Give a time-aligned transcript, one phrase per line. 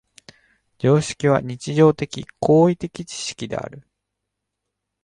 [0.79, 3.87] 常識は日常的・行為的知識である。